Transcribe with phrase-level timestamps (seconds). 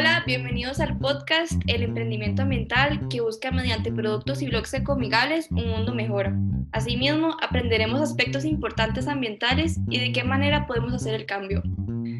[0.00, 5.68] Hola, bienvenidos al podcast El Emprendimiento Ambiental que busca mediante productos y blogs ecomigales un
[5.68, 6.32] mundo mejor.
[6.72, 11.62] Asimismo, aprenderemos aspectos importantes ambientales y de qué manera podemos hacer el cambio.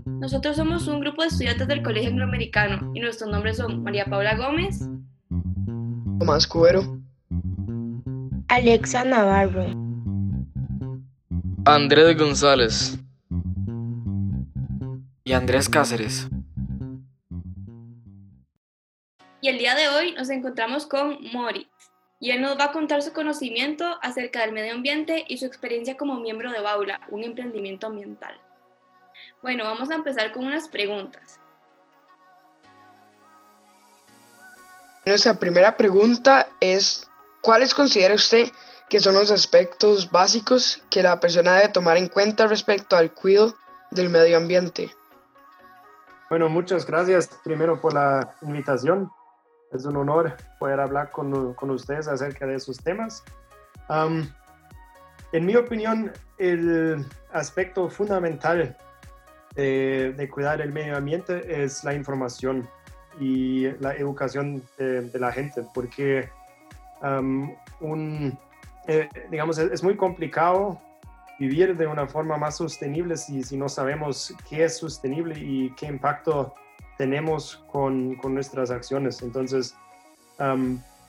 [0.05, 4.37] Nosotros somos un grupo de estudiantes del Colegio Angloamericano y nuestros nombres son María Paula
[4.37, 4.87] Gómez,
[6.19, 7.01] Tomás Cuero,
[8.49, 9.65] Alexa Navarro,
[11.65, 13.01] Andrés González
[15.25, 16.29] y Andrés Cáceres.
[19.43, 21.71] Y el día de hoy nos encontramos con Moritz
[22.19, 25.97] y él nos va a contar su conocimiento acerca del medio ambiente y su experiencia
[25.97, 28.39] como miembro de Baula, un emprendimiento ambiental.
[29.41, 31.41] Bueno, vamos a empezar con unas preguntas.
[35.07, 37.09] Nuestra primera pregunta es,
[37.41, 38.49] ¿cuáles considera usted
[38.91, 43.55] que son los aspectos básicos que la persona debe tomar en cuenta respecto al cuidado
[43.91, 44.95] del medio ambiente?
[46.29, 49.11] Bueno, muchas gracias primero por la invitación
[49.73, 53.25] es un honor poder hablar con, con ustedes acerca de esos temas.
[55.33, 58.77] en mi opinión, el aspecto fundamental
[59.55, 62.69] de, de, cuidar el medio ambiente es la información
[63.19, 66.29] y la educación de, la gente, porque
[67.81, 68.39] un,
[68.87, 70.81] eh, digamos, es, muy complicado
[71.39, 75.87] vivir de una forma más sostenible si, si no sabemos qué es sostenible y qué
[75.87, 76.55] impacto
[77.01, 79.23] tenemos con, con nuestras acciones.
[79.23, 79.75] Entonces,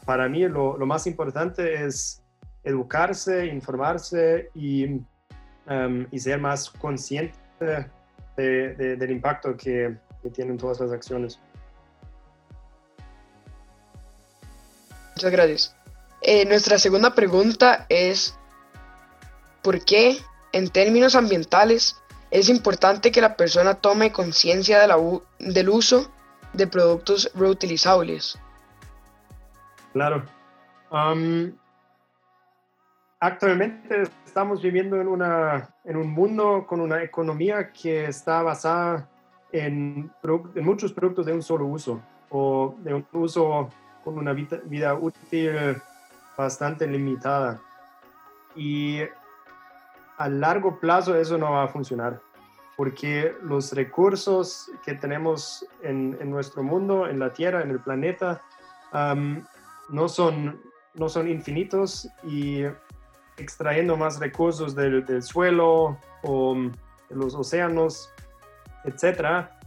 [0.05, 2.23] para mí lo, más importante es
[2.63, 5.01] educarse, informarse y,
[6.11, 7.89] y ser más consciente
[8.37, 11.41] de, del impacto que, que tienen todas las acciones.
[15.17, 15.75] Muchas gracias.
[16.21, 18.33] Eh, nuestra segunda pregunta es,
[19.61, 20.19] ¿por qué
[20.53, 22.00] en términos ambientales
[22.31, 26.09] es importante que la persona tome conciencia de del uso
[26.53, 28.39] de productos reutilizables.
[29.93, 30.23] Claro.
[33.19, 39.09] actualmente estamos viviendo en, una, en un mundo con una economía que está basada
[39.51, 40.09] en,
[40.55, 43.69] en muchos productos de un solo uso o de un uso
[44.05, 45.81] con una vida, vida útil
[46.37, 47.59] bastante limitada.
[48.55, 49.01] Y
[50.21, 52.21] a largo plazo eso no va a funcionar,
[52.77, 58.43] porque los recursos que tenemos en, nuestro mundo, en la Tierra, en el planeta,
[59.89, 60.61] no, son,
[60.93, 62.63] no son infinitos y
[63.37, 66.55] extrayendo más recursos del, suelo o
[67.09, 68.11] de los océanos,
[68.83, 69.59] etcétera,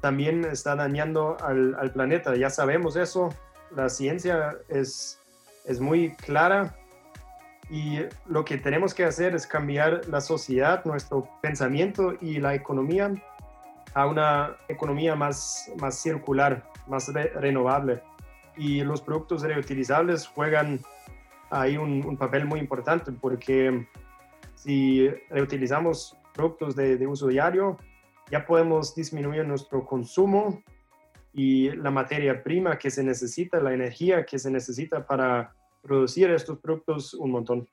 [0.00, 2.36] también está dañando al, al, planeta.
[2.36, 3.30] Ya sabemos eso,
[3.74, 5.20] la ciencia es,
[5.64, 6.76] es muy clara
[7.70, 13.12] y lo que tenemos que hacer es cambiar la sociedad, nuestro pensamiento y la economía
[13.94, 18.02] a una economía más, más circular, más renovable.
[18.56, 20.80] Y los productos reutilizables juegan
[21.50, 23.86] ahí un, papel muy importante porque
[24.54, 27.78] si reutilizamos productos de, de uso diario,
[28.30, 30.62] ya podemos disminuir nuestro consumo
[31.32, 36.58] y la materia prima que se necesita, la energía que se necesita para producir estos
[36.58, 37.68] productos un montón.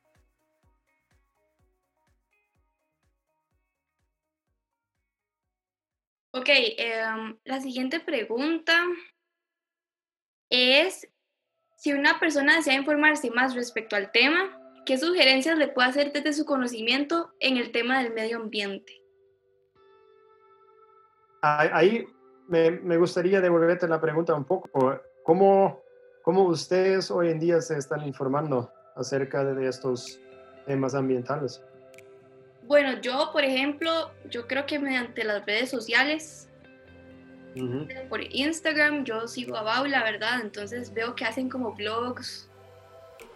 [6.32, 8.84] Ok, em, la siguiente pregunta
[10.50, 11.08] es,
[11.76, 16.34] si una persona desea informarse más respecto al tema, ¿qué sugerencias le puede hacer desde
[16.34, 18.92] su conocimiento en el tema del medio ambiente?
[21.40, 22.06] Ahí
[22.48, 25.00] me, me gustaría devolverte la pregunta un poco.
[25.22, 25.82] ¿Cómo,
[26.26, 30.18] ¿Cómo ustedes hoy en día se están informando acerca de estos
[30.66, 31.62] temas ambientales?
[32.64, 36.48] Bueno, yo, por ejemplo, yo creo que mediante las redes sociales,
[38.08, 40.40] por Instagram, yo sigo a Baula, ¿verdad?
[40.42, 42.50] Entonces veo que hacen como blogs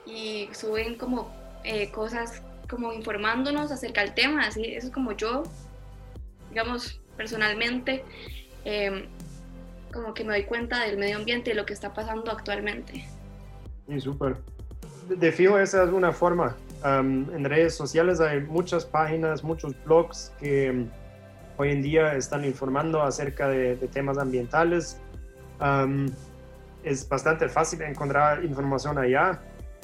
[0.04, 1.32] y suben como
[1.62, 5.44] eh, cosas como informándonos acerca del tema, así, eso es como yo,
[6.48, 8.04] digamos, personalmente.
[8.64, 9.06] Em,
[9.92, 13.04] como que me doy cuenta del medio ambiente y lo que está pasando actualmente.
[13.88, 14.36] Sí, súper.
[15.08, 16.56] De fijo, esa es una forma.
[16.84, 20.86] en redes sociales hay muchas páginas, muchos blogs que
[21.56, 25.00] hoy en día están informando acerca de, temas ambientales.
[26.84, 29.42] es bastante fácil encontrar información allá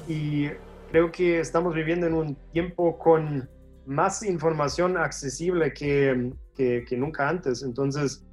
[0.09, 0.49] y
[0.91, 3.49] creo que estamos viviendo en un tiempo con
[3.85, 7.63] más información accesible que, que, que nunca antes.
[7.63, 8.25] Entonces,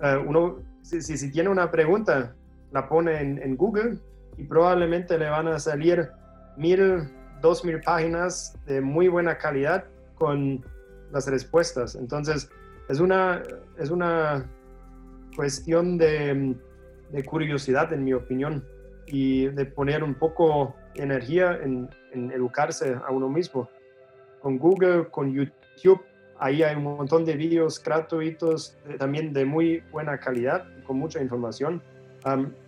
[0.00, 2.34] uh, uno si, si, tiene una pregunta,
[2.70, 3.98] la pone en, Google
[4.36, 6.10] y probablemente le van a salir
[6.56, 7.08] mil,
[7.40, 9.84] dos mil páginas de muy buena calidad
[10.16, 10.64] con
[11.10, 11.94] las respuestas.
[11.94, 12.50] Entonces,
[12.88, 13.42] es una,
[13.78, 14.46] es una
[15.34, 16.54] cuestión de,
[17.10, 18.62] de, curiosidad, en mi opinión,
[19.06, 23.70] y de poner un poco de energía en, en educarse a uno mismo.
[24.40, 26.02] Con Google, con YouTube,
[26.38, 31.82] ahí hay un montón de vídeos gratuitos, también de muy buena calidad, con mucha información.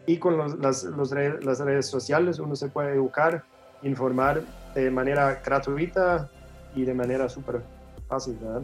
[0.07, 3.45] y con las, redes sociales uno se puede educar,
[3.83, 4.43] informar
[4.75, 6.31] de manera gratuita
[6.75, 7.63] y de manera súper
[8.09, 8.63] fácil, ¿verdad?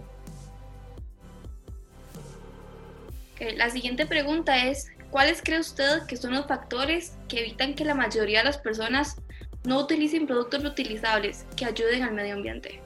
[3.57, 7.95] La siguiente pregunta es, ¿cuáles cree usted que son los factores que evitan que la
[7.95, 9.17] mayoría de las personas
[9.65, 12.81] no utilicen productos reutilizables que ayuden al medio ambiente?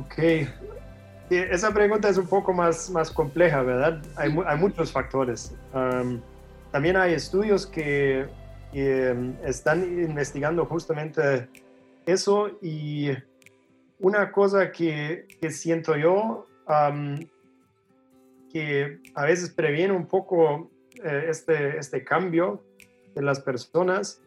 [0.00, 0.48] Ok,
[1.30, 4.02] esa pregunta es un poco más, más compleja, ¿verdad?
[4.16, 5.54] Hay, hay muchos factores.
[6.70, 8.26] también hay estudios que,
[8.72, 11.48] que, están investigando justamente
[12.06, 13.10] eso y
[13.98, 16.46] una cosa que, que siento yo
[18.52, 20.70] que a veces previene un poco
[21.02, 22.62] eh, este, este cambio
[23.14, 24.22] de las personas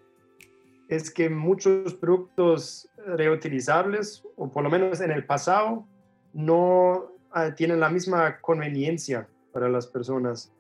[0.88, 5.86] es que muchos productos reutilizables, o por lo menos en el pasado,
[6.34, 10.52] no ah, tienen la misma conveniencia para las personas.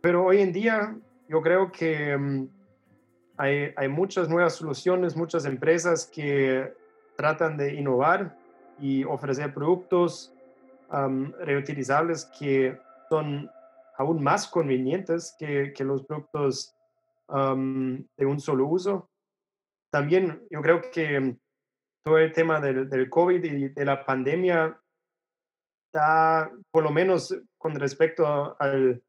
[0.00, 0.96] Pero hoy en día
[1.28, 2.48] yo creo que mm,
[3.36, 6.72] hay, hay, muchas nuevas soluciones, muchas empresas que
[7.16, 8.36] tratan de innovar
[8.78, 10.32] y ofrecer productos
[11.40, 12.78] reutilizables que
[13.08, 13.50] son
[13.96, 16.74] aún más convenientes que, que los productos
[17.28, 19.08] de un solo uso.
[19.94, 21.36] También yo creo que
[22.04, 24.76] todo el tema del, del COVID y de la pandemia
[25.86, 29.00] está, por lo menos con respecto al,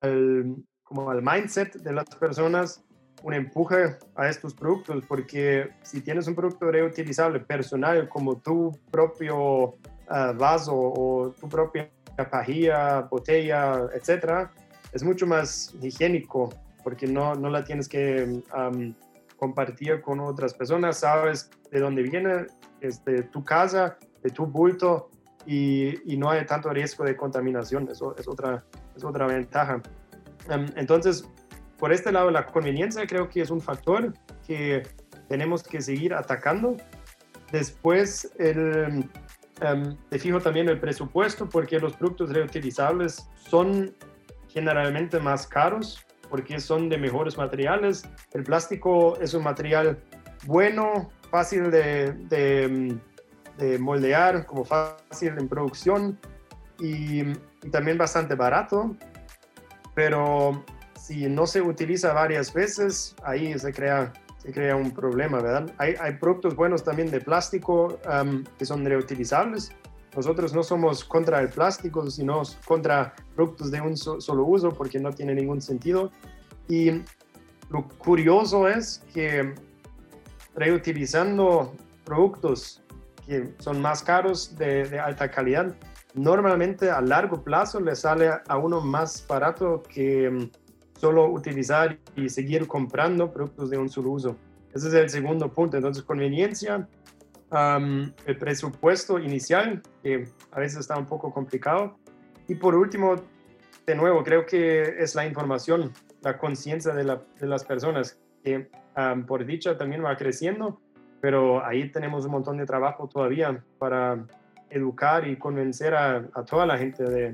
[0.00, 2.84] al, como al mindset de las personas,
[3.22, 9.76] un empuje a estos productos, porque si tienes un producto reutilizable personal como tu propio
[10.08, 11.92] ah, vaso o tu propia
[12.28, 14.52] pajilla, botella, etcétera,
[14.92, 18.42] es mucho más higiénico porque no, no la tienes que
[19.38, 22.46] compartir con otras personas, sabes de dónde viene,
[22.80, 25.10] es de tu casa, de tu bulto
[25.46, 28.64] y, y no hay tanto riesgo de contaminación, eso es otra,
[28.96, 29.80] es otra ventaja.
[30.76, 31.26] entonces,
[31.78, 34.12] por este lado, la conveniencia creo que es un factor
[34.46, 34.82] que
[35.28, 36.76] tenemos que seguir atacando.
[37.52, 39.08] Después, el,
[39.62, 43.94] um, te fijo también el presupuesto porque los productos reutilizables son
[44.48, 48.08] generalmente más caros porque son de mejores materiales.
[48.32, 49.98] El plástico es un material
[50.46, 52.96] bueno, fácil de, de,
[53.58, 56.18] de moldear, como fácil en producción
[56.78, 58.96] y, y también bastante barato,
[59.94, 60.64] pero
[60.98, 65.72] si no se utiliza varias veces, ahí se crea, se crea un problema, ¿verdad?
[65.78, 67.98] Hay, hay productos buenos también de plástico
[68.58, 69.72] que son reutilizables.
[70.16, 75.12] Nosotros no somos contra el plástico, sino contra productos de un solo uso porque no
[75.12, 76.10] tiene ningún sentido.
[76.68, 77.02] Y
[77.70, 79.54] lo curioso es que
[80.54, 81.74] reutilizando
[82.04, 82.82] productos
[83.26, 85.74] que son más caros de, de alta calidad,
[86.14, 90.50] normalmente a largo plazo le sale a uno más barato que
[90.98, 94.36] solo utilizar y seguir comprando productos de un solo uso.
[94.74, 95.76] Ese es el segundo punto.
[95.76, 96.88] Entonces, conveniencia,
[97.50, 101.98] el presupuesto inicial, que a veces está un poco complicado.
[102.46, 103.16] Y por último,
[103.86, 108.68] de nuevo, creo que es la información, la conciencia de, de, las personas, que
[109.26, 110.80] por dicha también va creciendo,
[111.20, 114.24] pero ahí tenemos un montón de trabajo todavía para
[114.70, 117.32] educar y convencer a, a toda la gente de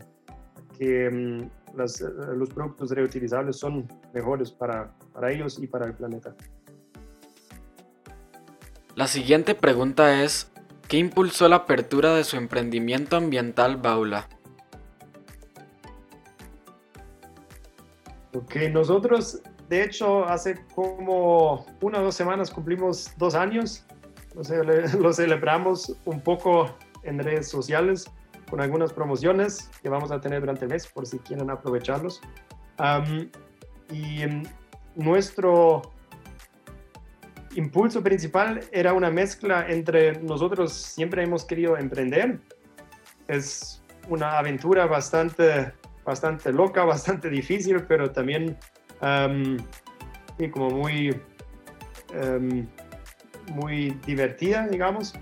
[0.78, 1.42] que mm,
[1.78, 6.34] eh, los productos reutilizables son mejores para, para ellos y para el planeta.
[8.96, 10.52] La siguiente pregunta es,
[10.88, 14.28] ¿qué impulsó la apertura de su emprendimiento ambiental Baula?
[18.34, 23.84] Ok, nosotros de hecho hace como una o dos semanas cumplimos dos años,
[24.34, 28.04] lo celebramos un poco en redes sociales
[28.48, 32.20] con algunas promociones que vamos a tener durante el mes por si quieren aprovecharlos.
[33.90, 34.22] y
[34.94, 35.82] nuestro
[37.56, 42.38] impulso principal era una mezcla entre nosotros siempre hemos querido emprender.
[43.28, 45.72] Es una aventura bastante,
[46.04, 48.56] bastante loca, bastante difícil, pero también
[50.52, 51.20] como muy,
[53.52, 55.14] muy divertida, digamos.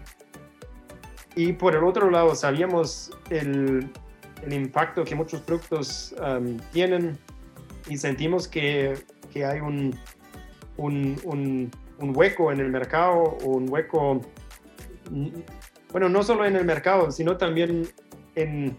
[1.34, 3.90] Y por el otro lado, sabíamos el,
[4.42, 7.18] el impacto que muchos productos um, tienen
[7.88, 8.94] y sentimos que,
[9.32, 9.98] que hay un,
[10.76, 11.70] un, un,
[12.02, 14.21] un, hueco en el mercado, un hueco,
[15.90, 17.88] bueno, no solo en el mercado, sino también
[18.35, 18.76] en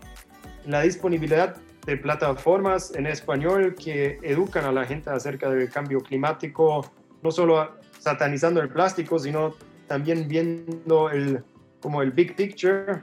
[0.65, 6.91] la disponibilidad de plataformas en español que educan a la gente acerca del cambio climático,
[7.21, 9.55] no solo satanizando el plástico, sino
[9.87, 11.43] también viendo el,
[11.81, 13.01] como el big picture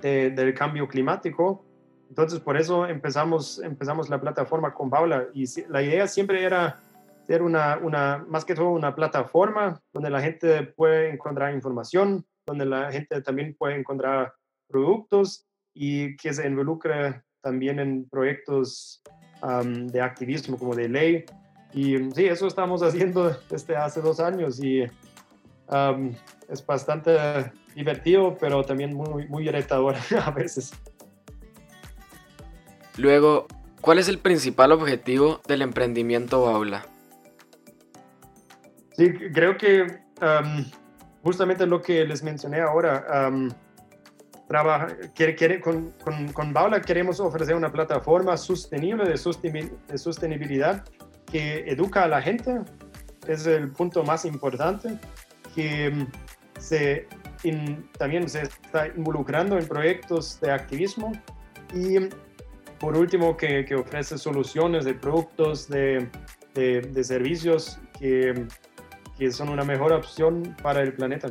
[0.00, 1.64] del cambio climático.
[2.08, 6.80] Entonces, por eso empezamos, empezamos la plataforma con Paula y la idea siempre era
[7.28, 12.64] ser una, una, más que todo una plataforma donde la gente puede encontrar información, donde
[12.64, 14.32] la gente también puede encontrar
[14.66, 19.02] productos y que se involucre también en proyectos
[19.42, 21.24] de activismo como de ley.
[21.74, 24.84] Y sí, eso estamos haciendo desde hace dos años y
[26.48, 30.72] es bastante divertido, pero también muy, muy retador a veces.
[32.96, 33.46] Luego,
[33.82, 36.86] ¿cuál es el principal objetivo del emprendimiento Baula?
[38.98, 39.86] Sí, creo que
[41.22, 43.30] justamente lo que les mencioné ahora,
[44.48, 50.84] trabaja, quiere, quiere, con, con, con, Baula queremos ofrecer una plataforma sostenible de, de sostenibilidad
[51.30, 52.58] que educa a la gente,
[53.28, 54.98] es el punto más importante,
[55.54, 56.08] que
[56.58, 57.06] se
[57.98, 61.12] también se está involucrando en proyectos de activismo.
[61.72, 61.98] Y
[62.80, 66.08] por último que, que ofrece soluciones de productos, de,
[66.54, 68.48] de servicios que,
[69.18, 71.28] que son una mejor opción para el planeta.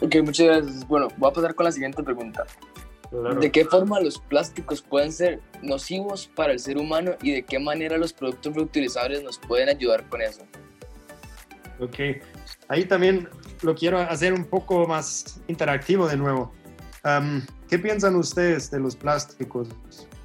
[0.00, 0.86] Ok, muchas gracias.
[0.86, 2.44] Bueno, voy a pasar con la siguiente pregunta.
[3.40, 7.60] ¿De qué forma los plásticos pueden ser nocivos para el ser humano y de qué
[7.60, 10.42] manera los productos reutilizables nos pueden ayudar con eso?
[11.80, 12.22] Ok,
[12.68, 13.28] ahí también
[13.62, 16.52] lo quiero hacer un poco más interactivo de nuevo.
[17.68, 19.68] ¿Qué piensan ustedes de los plásticos?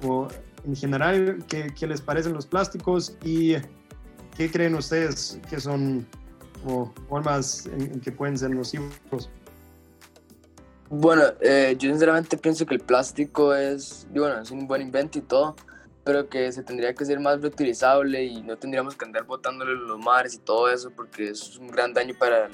[0.02, 0.28] O
[0.64, 3.54] en general, ¿qué, ¿qué, les parecen los plásticos y
[4.36, 6.06] qué creen ustedes que son
[7.08, 9.30] formas en que pueden ser nocivos?
[10.92, 15.22] Bueno, eh, yo sinceramente pienso que el plástico es, bueno, es un buen invento y
[15.22, 15.54] todo,
[16.02, 19.86] pero que se tendría que ser más reutilizable y no tendríamos que andar botándolo en
[19.86, 22.48] los mares y todo eso porque es un gran daño para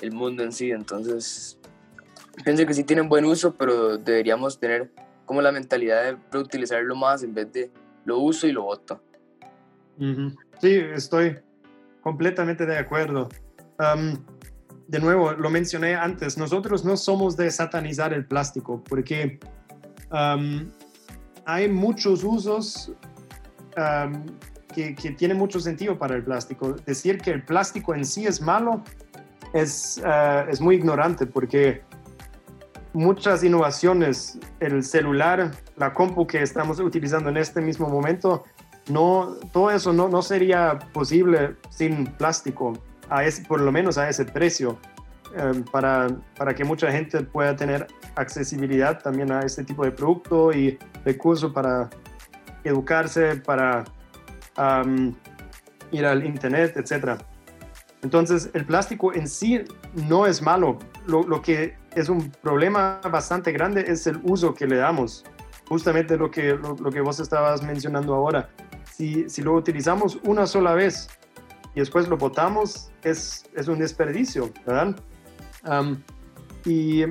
[0.00, 0.70] el, mundo en sí.
[0.70, 1.58] Entonces,
[2.42, 4.90] pienso que sí tienen buen uso, pero deberíamos tener
[5.26, 7.70] como la mentalidad de reutilizarlo más en vez de
[8.04, 9.02] lo uso y lo boto.
[10.60, 11.38] Sí, estoy
[12.02, 13.28] completamente de acuerdo
[14.92, 19.40] de nuevo, lo mencioné antes, nosotros no somos de satanizar el plástico porque
[21.44, 22.92] hay muchos usos
[24.74, 26.74] que, que, tienen mucho sentido para el plástico.
[26.86, 28.82] Decir que el plástico en sí es malo
[29.54, 31.82] es, ah, es muy ignorante porque
[32.92, 38.44] muchas innovaciones, el celular, la compu que estamos utilizando en este mismo momento,
[38.88, 42.74] no, todo eso no, no sería posible sin plástico
[43.46, 44.78] por lo menos a ese precio,
[45.36, 50.52] em, para, para, que mucha gente pueda tener accesibilidad también a este tipo de producto
[50.52, 51.90] y recursos para
[52.64, 53.84] educarse, para
[55.90, 57.20] ir al internet, etc.
[58.02, 59.62] Entonces, el plástico en sí
[60.08, 60.78] no es malo.
[61.06, 65.24] Lo, lo, que es un problema bastante grande es el uso que le damos.
[65.68, 68.50] Justamente lo que, lo, que vos estabas mencionando ahora.
[68.92, 71.08] Si, si lo utilizamos una sola vez,
[71.74, 74.96] y después lo botamos, es, es un desperdicio, ¿verdad?
[76.64, 77.04] y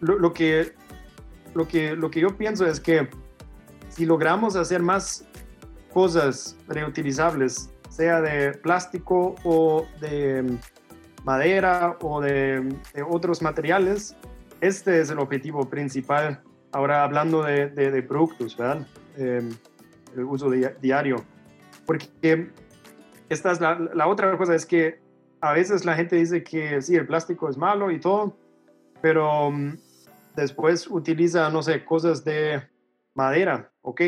[0.00, 0.74] lo, lo, que,
[1.54, 3.08] lo, que, lo que yo pienso es que
[3.88, 5.24] si logramos hacer más
[5.92, 10.58] cosas reutilizables, sea de plástico o de
[11.28, 12.74] madera o de,
[13.06, 14.16] otros materiales,
[14.62, 16.40] este es el objetivo principal.
[16.72, 18.86] Ahora hablando de, productos, ¿verdad?
[19.18, 19.50] Em,
[20.16, 21.22] el uso diario.
[21.84, 22.50] Porque
[23.28, 25.00] esta es la, otra cosa, es que
[25.42, 28.34] a veces la gente dice que sí, el plástico es malo y todo,
[29.02, 29.76] pero um,
[30.34, 32.62] después utiliza, no sé, cosas de
[33.14, 34.00] madera, ok,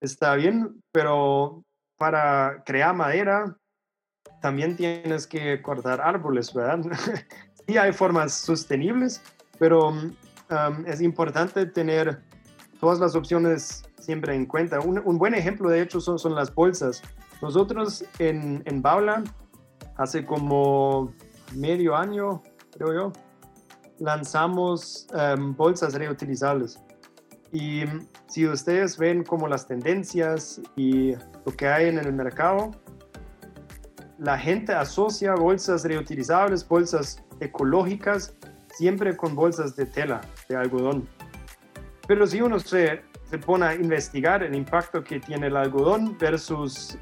[0.00, 1.64] está bien, pero
[1.96, 3.56] para crear madera
[4.40, 6.80] también tienes que cortar árboles, ¿verdad?
[7.66, 9.20] sí hay formas sostenibles,
[9.58, 12.22] pero um, es importante tener
[12.80, 14.80] todas las opciones siempre en cuenta.
[14.80, 17.02] Un, un buen ejemplo, de hecho, son, son las bolsas.
[17.42, 19.22] Nosotros en, en Baula,
[19.96, 21.12] hace como
[21.54, 22.42] medio año,
[22.72, 23.12] creo yo,
[23.98, 26.80] lanzamos em, bolsas reutilizables.
[27.52, 27.84] Y
[28.26, 31.14] si ustedes ven como las tendencias y
[31.44, 32.70] lo que hay en el mercado,
[34.18, 38.34] la gente asocia bolsas reutilizables, bolsas ecológicas,
[38.76, 41.08] siempre con bolsas de tela, de algodón.
[42.06, 46.96] Pero si uno se se pone a investigar el impacto que tiene el algodón versus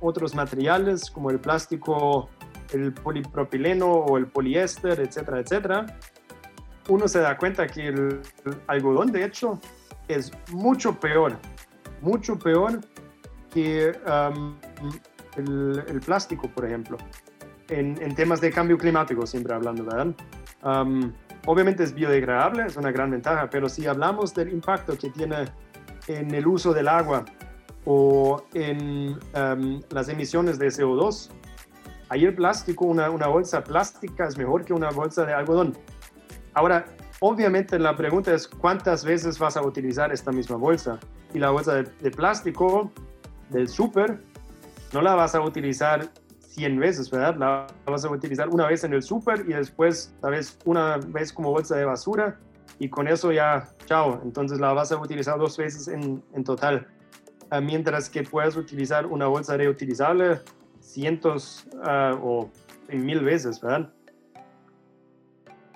[0.00, 2.30] otros materiales como el plástico
[2.72, 5.86] el polipropileno o el poliéster, etcétera, etcétera,
[6.88, 8.22] uno se da cuenta que el,
[8.68, 9.60] algodón, de hecho,
[10.08, 11.36] es mucho peor,
[12.00, 12.80] mucho peor
[13.52, 14.56] que um,
[15.36, 16.96] el, plástico, por ejemplo,
[17.68, 20.14] en, temas de cambio climático, siempre hablando, ¿verdad?
[20.62, 21.12] Um,
[21.46, 25.44] obviamente es biodegradable, es una gran ventaja, pero si hablamos del impacto que tiene
[26.06, 27.24] en el uso del agua
[27.84, 31.30] o en um, las emisiones de CO2,
[32.08, 35.76] ahí el plástico, una, una bolsa plástica es mejor que una bolsa de algodón.
[36.54, 36.84] Ahora,
[37.20, 40.98] obviamente la pregunta es cuántas veces vas a utilizar esta misma bolsa.
[41.32, 42.90] Y la bolsa de, plástico
[43.50, 44.20] del súper
[44.92, 46.08] no la vas a utilizar
[46.40, 47.36] 100 veces, ¿verdad?
[47.36, 51.32] La vas a utilizar una vez en el súper y después, tal vez, una vez
[51.32, 52.38] como bolsa de basura
[52.78, 54.20] y con eso ya, chao.
[54.24, 56.88] Entonces la vas a utilizar dos veces en, en total.
[57.50, 60.40] Ah, mientras que puedes utilizar una bolsa reutilizable
[60.80, 62.50] cientos uh, o
[62.88, 63.92] mil veces, ¿verdad?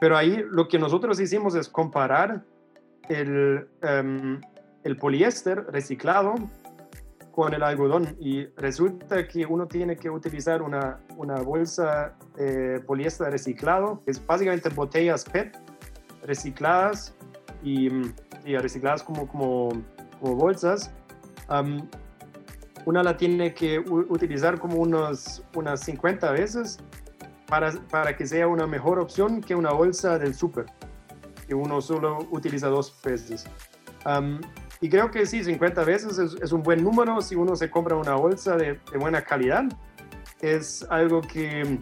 [0.01, 2.45] Pero ahí lo que nosotros hicimos es comparar
[3.09, 4.41] el, um,
[4.83, 6.35] el poliéster reciclado
[7.35, 13.29] con el algodón y resulta que uno tiene que utilizar una, una bolsa de poliéster
[13.29, 15.59] reciclado, que es básicamente botellas PET
[16.23, 17.13] recicladas
[17.65, 17.89] y,
[18.45, 19.71] y recicladas como, como,
[20.21, 20.93] como bolsas.
[21.51, 21.89] Um,
[22.85, 26.79] una la tiene que utilizar como unos, unas 50 veces
[27.49, 30.67] para, para que sea una mejor opción que una bolsa del súper,
[31.49, 33.45] que uno solo utiliza dos veces.
[34.85, 38.17] Y creo que sí, 50 veces es, un buen número si uno se compra una
[38.17, 39.65] bolsa de, de, buena calidad.
[40.43, 41.81] Es algo que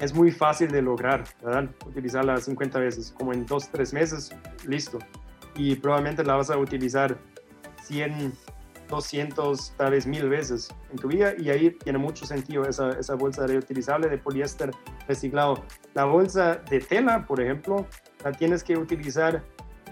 [0.00, 1.70] es muy fácil de lograr, ¿verdad?
[1.86, 4.34] Utilizarla 50 veces, como en 2, 3 meses,
[4.66, 4.98] listo.
[5.54, 7.16] Y probablemente la vas a utilizar
[7.84, 8.32] 100
[8.88, 13.14] 200, tal vez mil veces en tu vida y ahí tiene mucho sentido esa, esa
[13.14, 14.72] bolsa reutilizable de poliéster
[15.06, 15.62] reciclado.
[15.94, 17.86] La bolsa de tela, por ejemplo,
[18.24, 19.44] la tienes que utilizar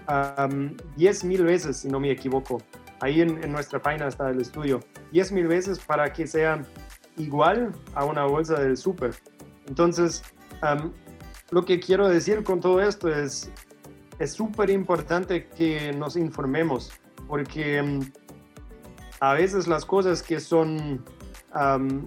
[0.09, 2.61] um, 10 mil veces, si no me equivoco.
[3.01, 4.81] Ahí en, nuestra página está el estudio.
[5.11, 6.63] 10 mil veces para que sea
[7.17, 9.15] igual a una bolsa del súper.
[9.67, 10.23] Entonces,
[11.51, 13.51] lo que quiero decir con todo esto es,
[14.19, 16.91] es súper importante que nos informemos,
[17.27, 18.01] porque
[19.19, 21.03] a veces las cosas que son,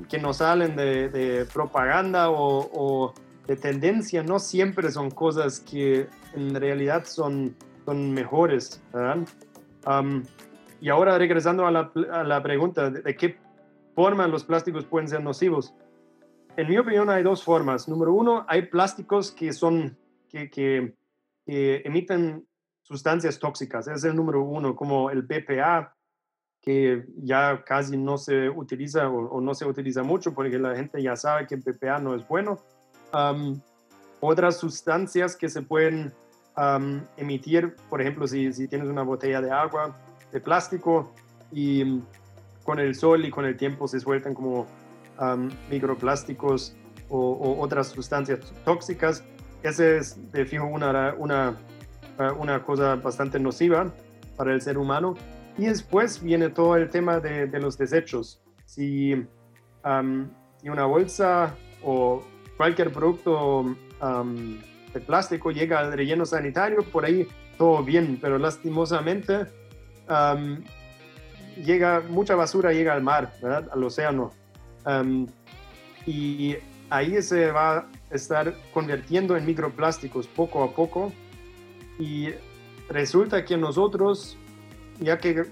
[0.09, 3.15] que nos salen de, propaganda o,
[3.47, 8.83] de tendencia, no siempre son cosas que en realidad son, son mejores.
[10.81, 13.37] y ahora regresando a la, a la pregunta de, qué
[13.95, 15.75] forma los plásticos pueden ser nocivos.
[16.57, 17.88] En mi opinión hay dos formas.
[17.88, 19.97] Número uno, hay plásticos que son,
[20.29, 20.95] que, que,
[21.47, 22.47] que emiten
[22.83, 23.88] sustancias tóxicas.
[23.88, 25.95] es el número uno, como el BPA,
[26.61, 31.16] que ya casi no se utiliza o, no se utiliza mucho porque la gente ya
[31.16, 32.59] sabe que el PPA no es bueno.
[34.21, 36.12] otras sustancias que se pueden
[37.17, 39.97] emitir, por ejemplo, si, si, tienes una botella de agua
[40.33, 41.12] de plástico
[41.51, 42.01] y
[42.65, 44.67] con el sol y con el tiempo se sueltan como
[45.71, 46.75] microplásticos
[47.09, 49.25] o, otras sustancias tóxicas,
[49.62, 51.57] esa es de fijo una, una,
[52.38, 53.93] una cosa bastante nociva
[54.37, 55.15] para el ser humano
[55.59, 58.41] y después viene todo el tema de, los desechos.
[58.65, 59.15] Si,
[59.85, 62.23] una bolsa o
[62.57, 63.77] cualquier producto
[64.93, 67.27] de plástico llega al relleno sanitario, por ahí
[67.59, 69.47] todo bien, pero lastimosamente
[71.57, 74.33] llega mucha basura llega al mar, al océano.
[76.07, 76.57] y
[76.91, 81.13] ahí se va a estar convirtiendo en microplásticos poco a poco.
[81.99, 82.31] Y
[82.89, 84.37] resulta que nosotros
[85.01, 85.45] ya que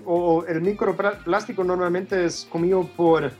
[0.48, 3.32] el microplástico normalmente es comido por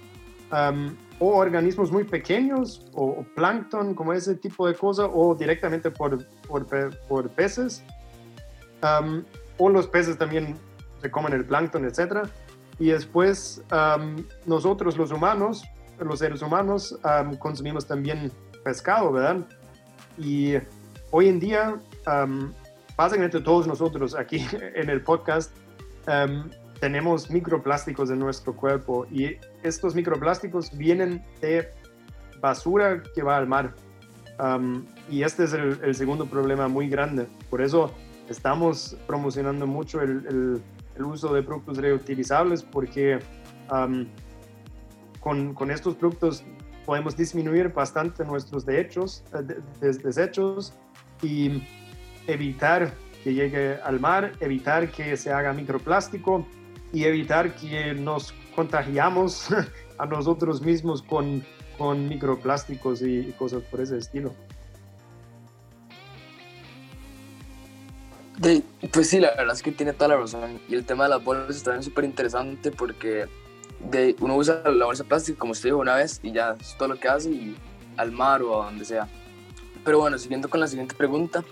[1.20, 6.66] o organismos muy pequeños o, plancton, como ese tipo de cosa, o directamente por, por,
[7.06, 7.84] por peces.
[9.58, 10.56] o los peces también
[11.00, 12.28] se comen el plancton, etc.
[12.80, 13.62] Y después
[14.46, 15.62] nosotros los humanos,
[16.00, 16.98] los seres humanos,
[17.38, 18.32] consumimos también
[18.64, 19.46] pescado, ¿verdad?
[20.18, 20.54] Y
[21.12, 21.78] hoy en día,
[22.96, 25.52] básicamente todos nosotros aquí en el podcast
[26.06, 31.70] Em, tenemos microplásticos en nuestro cuerpo y estos microplásticos vienen de
[32.40, 33.74] basura que va al mar.
[35.10, 37.26] Y este es el, segundo problema muy grande.
[37.50, 37.92] Por eso
[38.28, 40.62] estamos promocionando mucho el,
[40.98, 43.20] uso de productos reutilizables porque
[45.20, 46.44] con, estos productos
[46.84, 48.90] podemos disminuir bastante nuestros eh,
[49.80, 50.74] desechos
[51.22, 51.62] y
[52.26, 52.92] evitar
[53.22, 56.46] que llegue al mar, evitar que se haga microplástico
[56.92, 59.48] y evitar que nos contagiamos
[59.98, 61.44] a nosotros mismos con,
[61.78, 64.32] con microplásticos y, cosas por ese estilo.
[68.92, 70.60] pues sí, la verdad es que tiene toda la razón.
[70.68, 73.26] Y el tema de las bolsas está también súper interesante porque
[73.90, 76.88] de, uno usa la bolsa plástica, como usted dijo una vez, y ya es todo
[76.88, 77.56] lo que hace, y
[77.96, 79.08] al mar o a donde sea.
[79.84, 81.44] Pero bueno, siguiendo con la siguiente pregunta,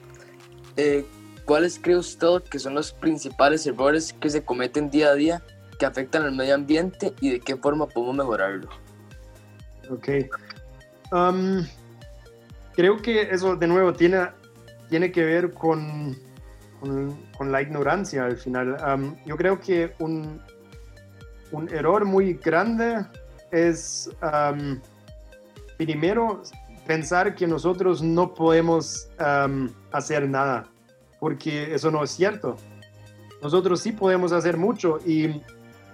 [0.76, 1.04] eh,
[1.48, 5.42] ¿cuáles cree usted que son los principales errores que se cometen día a día
[5.78, 8.68] que afectan al medio ambiente y de qué forma podemos mejorarlo?
[9.88, 10.08] Ok.
[11.10, 11.64] Um,
[12.74, 14.28] creo que eso de nuevo tiene,
[14.90, 16.18] tiene que ver con,
[16.80, 18.76] con, la ignorancia al final.
[18.86, 20.42] Um, yo creo que un,
[21.50, 23.06] un error muy grande
[23.50, 24.78] es um,
[25.78, 26.42] primero
[26.86, 29.08] pensar que nosotros no podemos
[29.92, 30.68] hacer nada,
[31.20, 32.56] porque eso no es cierto.
[33.42, 35.42] Nosotros sí podemos hacer mucho y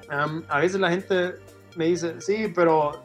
[0.09, 1.35] a veces la gente
[1.77, 3.03] me dice, sí, pero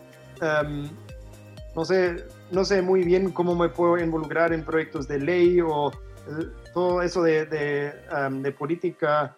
[1.75, 5.91] no, sé, no sé muy bien cómo me puedo involucrar en proyectos de ley o
[5.91, 9.35] eh, todo eso de, de, política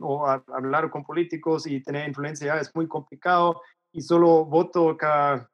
[0.00, 3.60] o hablar con políticos y tener influencia es muy complicado
[3.92, 5.48] y solo voto cada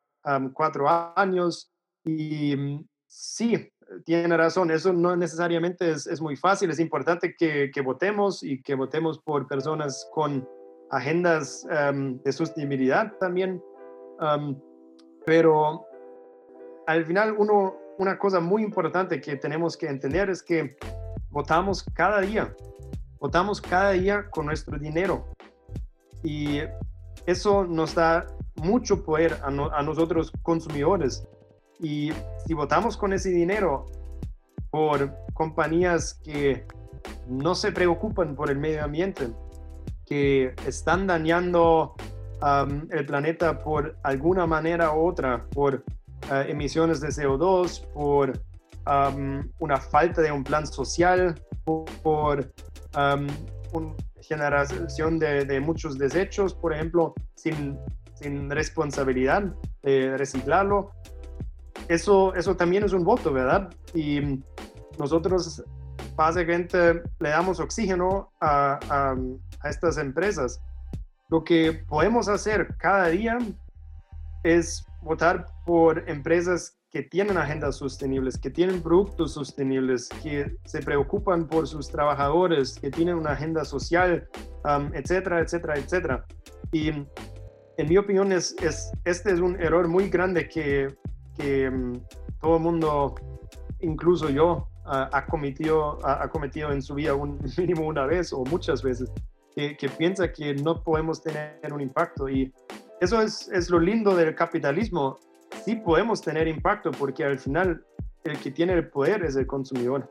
[0.54, 1.70] cuatro años
[2.04, 3.70] y mm, sí,
[4.04, 8.62] tiene razón, eso no necesariamente es, es muy fácil, es importante que, que, votemos y
[8.62, 10.48] que votemos por personas con
[10.90, 11.66] agendas
[12.24, 13.62] de sostenibilidad también,
[15.24, 15.86] pero
[16.86, 20.76] al final uno, una cosa muy importante que tenemos que entender es que
[21.30, 22.54] votamos cada día,
[23.18, 25.26] votamos cada día con nuestro dinero
[26.24, 26.60] y
[27.26, 28.26] eso nos da
[28.56, 31.24] mucho poder a, a nosotros consumidores
[31.82, 32.12] y
[32.46, 33.86] si votamos con ese dinero
[34.70, 36.66] por compañías que
[37.26, 39.30] no se preocupan por el medio ambiente,
[40.06, 41.94] que están dañando
[42.42, 45.76] um, el planeta por alguna manera u otra, por
[46.30, 48.32] uh, emisiones de CO2, por
[48.86, 52.52] um, una falta de un plan social, por,
[52.96, 53.26] um,
[53.72, 57.78] una generación de, muchos desechos, por ejemplo, sin,
[58.14, 60.90] sin responsabilidad de reciclarlo
[61.90, 63.68] eso, eso también es un voto, ¿verdad?
[63.94, 64.40] Y
[64.96, 65.64] nosotros
[66.14, 70.62] básicamente le damos oxígeno a, a, estas empresas.
[71.30, 73.38] Lo que podemos hacer cada día
[74.44, 81.48] es votar por empresas que tienen agendas sostenibles, que tienen productos sostenibles, que se preocupan
[81.48, 84.28] por sus trabajadores, que tienen una agenda social,
[84.94, 86.24] etcétera, etcétera, etcétera.
[86.70, 90.88] Y en mi opinión, es, es, este es un error muy grande que
[91.36, 92.00] que mm,
[92.40, 93.14] todo el mundo,
[93.80, 98.82] incluso yo, ha, cometido, ha, cometido en su vida un mínimo una vez o muchas
[98.82, 99.10] veces,
[99.54, 102.28] que, piensa que no podemos tener un impacto.
[102.28, 102.52] Y
[103.00, 105.18] eso es, es lo lindo del capitalismo.
[105.64, 107.84] Sí podemos tener impacto porque al final
[108.24, 110.08] el que tiene el poder es el consumidor.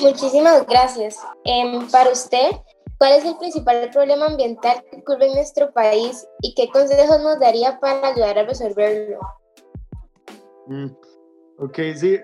[0.00, 1.18] Muchísimas gracias.
[1.44, 2.50] Em, para usted,
[2.98, 7.38] ¿Cuál es el principal problema ambiental que ocurre en nuestro país y qué consejos nos
[7.38, 9.20] daría para ayudar a resolverlo?
[10.66, 10.88] Mm,
[11.58, 12.18] ok, sí.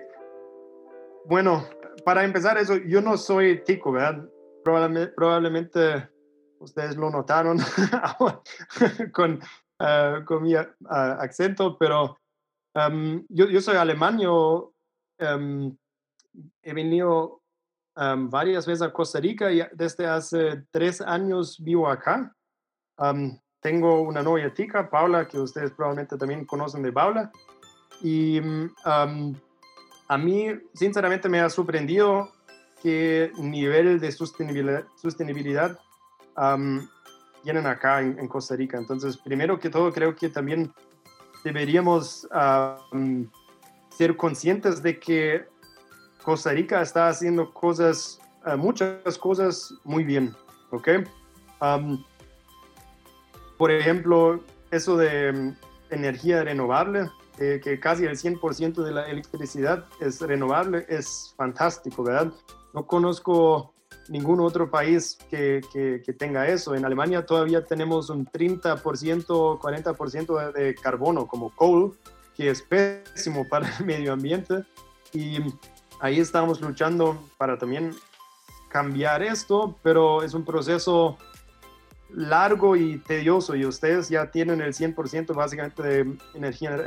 [1.25, 1.65] Bueno,
[2.03, 4.27] para empezar eso, yo no soy tico, ¿verdad?
[4.65, 6.09] Probablemente,
[6.59, 7.57] ustedes lo notaron
[9.13, 9.39] con,
[9.79, 12.17] ah, con mi ah, acento, pero
[13.29, 14.73] yo, yo, soy alemán, yo
[15.17, 17.41] he venido
[17.95, 22.33] varias veces a Costa Rica y desde hace tres años vivo acá.
[23.61, 27.31] tengo una novia tica, Paula, que ustedes probablemente también conocen de Paula.
[28.01, 28.39] Y
[28.85, 32.31] a mí, sinceramente, me ha sorprendido
[32.81, 35.79] qué nivel de sostenibilidad, sostenibilidad
[37.43, 38.77] tienen acá en, Costa Rica.
[38.77, 40.73] Entonces, primero que todo, creo que también
[41.43, 42.27] deberíamos
[43.89, 45.45] ser conscientes de que
[46.25, 50.35] Costa Rica está haciendo cosas, eh, muchas cosas muy bien,
[50.71, 50.89] ¿ok?
[53.57, 55.55] por ejemplo, eso de mm,
[55.91, 57.09] energía renovable,
[57.39, 62.33] eh, que casi el 100% de la electricidad es renovable, es fantástico, ¿verdad?
[62.73, 63.73] No conozco
[64.09, 66.75] ningún otro país que, que, tenga eso.
[66.75, 68.79] En Alemania todavía tenemos un 30%,
[69.59, 71.91] 40% de, de carbono como coal,
[72.35, 74.63] que es pésimo para el medio ambiente.
[75.13, 75.39] Y
[76.05, 77.95] ahí estamos luchando para también
[78.69, 81.17] cambiar esto, pero es un proceso
[82.13, 86.77] largo y tedioso y ustedes ya tienen el 100% básicamente de energía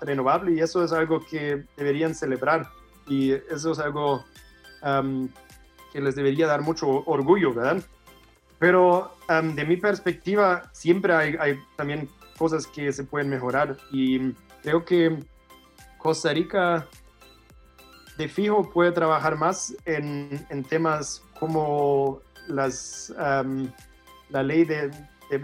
[0.00, 2.68] renovable y eso es algo que deberían celebrar
[3.08, 4.24] y eso es algo
[5.92, 7.82] que les debería dar mucho orgullo, ¿verdad?
[8.60, 14.84] Pero de mi perspectiva, siempre hay, hay, también cosas que se pueden mejorar y creo
[14.84, 15.18] que
[15.98, 16.86] Costa Rica
[18.18, 24.90] de fijo puede trabajar más en, en temas como las, la ley de,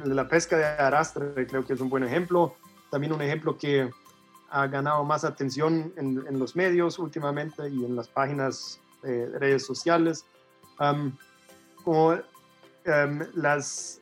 [0.04, 2.54] la pesca de arrastre, creo que es un buen ejemplo.
[2.90, 3.90] También un ejemplo que
[4.50, 10.24] ha ganado más atención en, los medios últimamente y en las páginas de redes sociales.
[11.84, 12.18] como
[13.34, 14.00] las,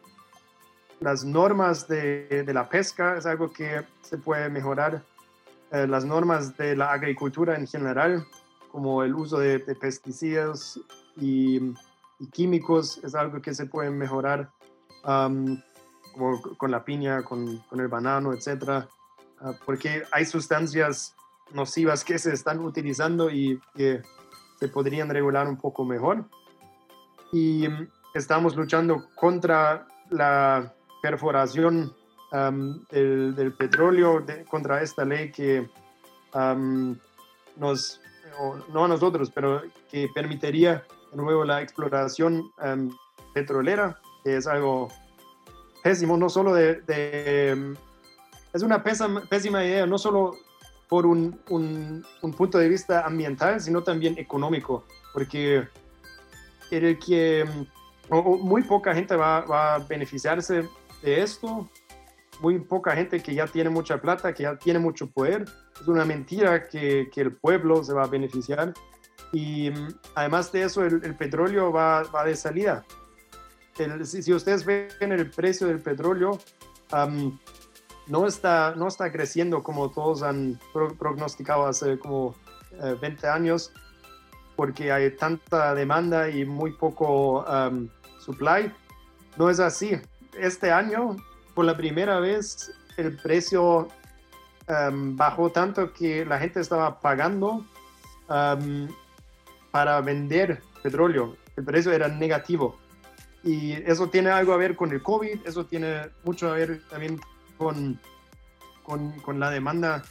[1.00, 5.02] las normas de, de, la pesca es algo que se puede mejorar.
[5.72, 8.26] Eh, las normas de la agricultura en general,
[8.72, 10.80] como el uso de, pesticidas
[11.16, 11.74] y,
[12.32, 14.50] químicos, es algo que se puede mejorar,
[15.02, 18.87] como con la piña, con, con el banano, etc.
[19.40, 21.14] Ah, porque hay sustancias
[21.52, 24.02] nocivas que se están utilizando y que
[24.58, 26.24] se podrían regular un poco mejor.
[27.32, 27.66] Y
[28.14, 31.92] estamos luchando contra la perforación
[32.90, 35.68] del, petróleo, contra esta ley que
[37.56, 38.00] nos,
[38.73, 42.51] no a nosotros, pero que permitiría de nuevo la exploración
[43.35, 44.88] petrolera, que es algo
[45.83, 47.75] pésimo, no solo de...
[48.53, 50.37] es una pésima, idea, no solo
[50.88, 55.66] por un, un, un, punto de vista ambiental, sino también económico, porque
[56.71, 57.47] el que
[58.11, 59.38] muy poca gente va,
[59.75, 60.68] a beneficiarse
[61.03, 61.68] de esto,
[62.40, 65.45] muy poca gente que ya tiene mucha plata, que ya tiene mucho poder.
[65.81, 68.73] Es una mentira que, que el pueblo se va a beneficiar.
[69.33, 72.85] Y mm, además de eso, el, petróleo va, va, de salida.
[74.05, 76.38] si, ustedes ven el precio del petróleo,
[78.09, 80.61] no, está, no está creciendo como todos han
[80.99, 82.35] prognosticado hace como
[83.01, 83.73] 20 eh, años,
[84.57, 87.45] porque hay tanta demanda y muy poco
[88.18, 88.73] supply.
[89.38, 89.99] No es así.
[90.38, 91.16] Este año,
[91.54, 93.88] por la primera vez, el precio
[94.68, 97.64] um, bajó tanto que la gente estaba pagando
[98.28, 98.88] um,
[99.70, 101.36] para vender petróleo.
[101.56, 102.78] El precio era negativo.
[103.44, 107.20] Y eso tiene algo a ver con el COVID, eso tiene mucho a ver también
[107.58, 107.98] con,
[108.84, 110.02] con, con la demanda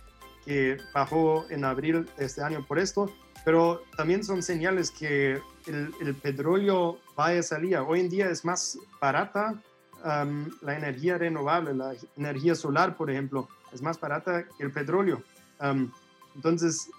[0.45, 3.09] que bajó en abril de este año por esto,
[3.45, 7.83] pero también son señales que el, el petróleo va de salida.
[7.83, 9.55] Hoy en día es más barata
[10.03, 15.23] la energía renovable, la energía solar, por ejemplo, es más barata que el petróleo.
[16.35, 16.89] entonces,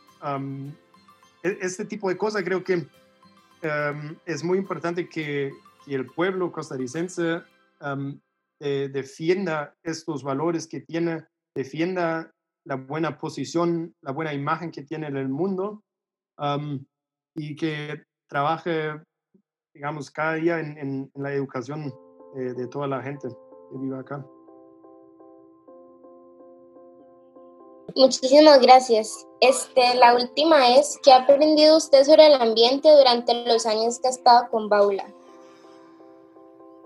[1.42, 2.86] e, este tipo de cosas creo que
[4.26, 5.52] es muy importante que,
[5.84, 7.42] que, el pueblo costarricense
[8.60, 12.32] defienda estos valores que tiene, defienda
[12.64, 15.82] la buena posición, la buena imagen que tiene en el mundo
[17.34, 19.00] y que trabaje,
[19.74, 21.92] digamos, cada día en, la educación
[22.34, 24.24] eh, de toda la gente que vive acá.
[27.94, 29.26] Muchísimas gracias.
[29.40, 34.08] Este, la última es, ¿qué ha aprendido usted sobre el ambiente durante los años que
[34.08, 35.06] ha estado con Baula?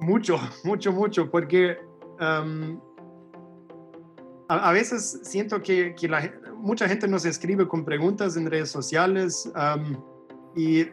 [0.00, 1.78] Mucho, mucho, mucho, porque
[4.48, 9.50] a, veces siento que, que la, mucha gente nos escribe con preguntas en redes sociales
[10.56, 10.86] y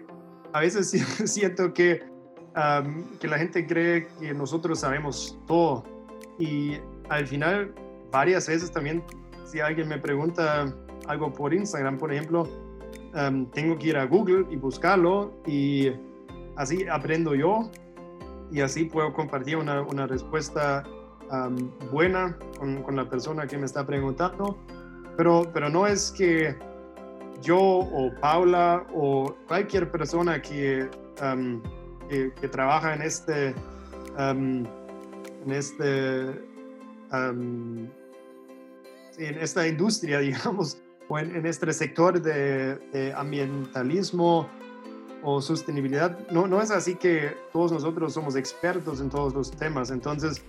[0.52, 0.92] a veces
[1.26, 2.13] siento que,
[3.20, 5.84] que la gente cree que nosotros sabemos todo
[6.40, 6.78] y
[7.10, 7.74] al final
[8.12, 9.04] varias veces también
[9.46, 10.74] si alguien me pregunta
[11.08, 12.48] algo por Instagram, por ejemplo,
[13.54, 15.92] tengo que ir a Google y buscarlo y
[16.56, 17.70] así aprendo yo
[18.52, 20.84] y así puedo compartir una, una respuesta
[21.92, 24.58] buena con, con, la persona que me está preguntando.
[25.18, 26.56] Pero, pero no es que
[27.42, 30.90] yo o Paula o cualquier persona que,
[31.22, 31.62] um,
[32.40, 33.56] que, trabaja en este,
[34.18, 34.66] um,
[35.46, 36.30] en este
[37.12, 37.88] um,
[39.18, 44.48] en esta industria, digamos, o en, este sector de, ambientalismo
[45.22, 49.90] o sostenibilidad, no, no es así que todos nosotros somos expertos en todos los temas.
[49.92, 50.44] Entonces,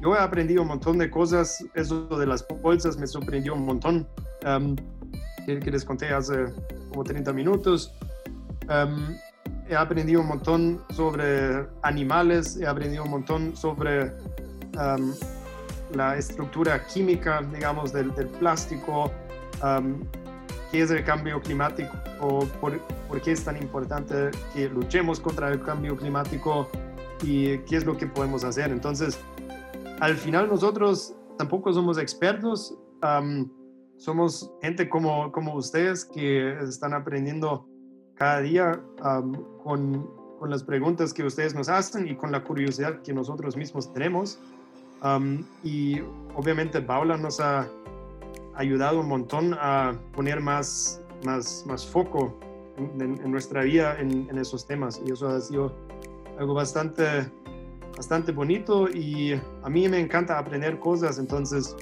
[0.00, 1.64] yo he aprendido un montón de cosas.
[1.74, 4.08] Eso de las bolsas me sorprendió un montón
[5.46, 6.46] que, les conté hace
[6.90, 7.92] como 30 minutos.
[9.68, 14.12] He aprendido un montón sobre animales, he aprendido un montón sobre
[15.94, 19.10] la estructura química, digamos, del, plástico,
[20.70, 25.48] qué es el cambio climático o por, por, qué es tan importante que luchemos contra
[25.50, 26.68] el cambio climático
[27.22, 28.70] y qué es lo que podemos hacer.
[28.70, 29.18] Entonces,
[30.00, 32.76] al final nosotros tampoco somos expertos,
[33.96, 37.68] somos gente como, como ustedes que están aprendiendo
[38.14, 38.80] cada día
[39.62, 43.92] con, con las preguntas que ustedes nos hacen y con la curiosidad que nosotros mismos
[43.92, 44.38] tenemos.
[45.62, 46.00] y
[46.34, 47.68] obviamente Paula nos ha
[48.56, 52.38] ayudado un montón a poner más, más, más foco
[52.76, 55.00] en, nuestra vida en, esos temas.
[55.04, 55.72] Y eso ha sido
[56.38, 57.30] algo bastante,
[57.96, 61.76] bastante bonito y a mí me encanta aprender cosas, entonces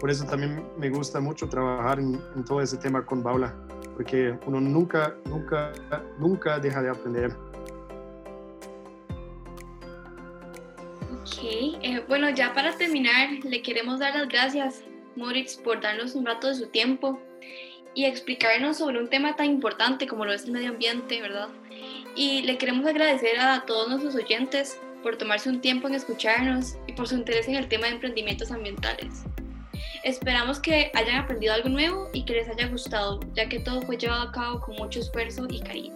[0.00, 3.54] por eso también me gusta mucho trabajar en todo ese tema con Paula,
[3.94, 5.72] porque uno nunca, nunca,
[6.18, 7.32] nunca deja de aprender.
[11.20, 14.82] Ok, eh, bueno, ya para terminar, le queremos dar las gracias,
[15.16, 17.20] Moritz, por darnos un rato de su tiempo
[17.94, 21.48] y explicarnos sobre un tema tan importante como lo es el medio ambiente, ¿verdad?
[22.16, 26.92] Y le queremos agradecer a todos nuestros oyentes por tomarse un tiempo en escucharnos y
[26.92, 29.24] por su interés en el tema de emprendimientos ambientales.
[30.02, 33.96] Esperamos que hayan aprendido algo nuevo y que les haya gustado, ya que todo fue
[33.96, 35.94] llevado a cabo con mucho esfuerzo y cariño.